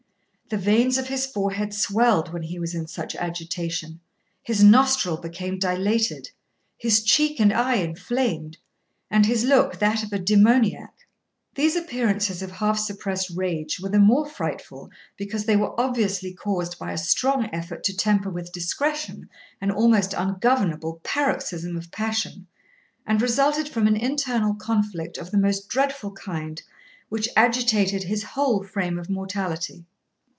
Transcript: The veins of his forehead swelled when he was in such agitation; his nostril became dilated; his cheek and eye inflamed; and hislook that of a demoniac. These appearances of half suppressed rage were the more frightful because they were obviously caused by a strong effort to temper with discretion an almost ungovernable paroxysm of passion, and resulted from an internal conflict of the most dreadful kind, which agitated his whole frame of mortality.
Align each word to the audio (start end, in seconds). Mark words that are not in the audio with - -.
The 0.49 0.57
veins 0.57 0.97
of 0.97 1.07
his 1.07 1.25
forehead 1.25 1.73
swelled 1.73 2.33
when 2.33 2.43
he 2.43 2.59
was 2.59 2.75
in 2.75 2.85
such 2.85 3.15
agitation; 3.15 4.01
his 4.43 4.61
nostril 4.61 5.15
became 5.15 5.57
dilated; 5.57 6.29
his 6.77 7.01
cheek 7.03 7.39
and 7.39 7.53
eye 7.53 7.75
inflamed; 7.75 8.57
and 9.09 9.25
hislook 9.25 9.79
that 9.79 10.03
of 10.03 10.11
a 10.11 10.19
demoniac. 10.19 10.93
These 11.55 11.77
appearances 11.77 12.41
of 12.41 12.51
half 12.51 12.77
suppressed 12.79 13.29
rage 13.29 13.79
were 13.79 13.87
the 13.87 13.99
more 14.01 14.27
frightful 14.29 14.89
because 15.15 15.45
they 15.45 15.55
were 15.55 15.73
obviously 15.79 16.33
caused 16.33 16.77
by 16.77 16.91
a 16.91 16.97
strong 16.97 17.49
effort 17.53 17.81
to 17.85 17.95
temper 17.95 18.29
with 18.29 18.51
discretion 18.51 19.29
an 19.61 19.71
almost 19.71 20.11
ungovernable 20.11 20.99
paroxysm 21.01 21.77
of 21.77 21.91
passion, 21.91 22.45
and 23.07 23.21
resulted 23.21 23.69
from 23.69 23.87
an 23.87 23.95
internal 23.95 24.53
conflict 24.55 25.17
of 25.17 25.31
the 25.31 25.37
most 25.39 25.69
dreadful 25.69 26.11
kind, 26.11 26.61
which 27.07 27.29
agitated 27.37 28.03
his 28.03 28.21
whole 28.23 28.61
frame 28.65 28.99
of 28.99 29.09
mortality. 29.09 29.85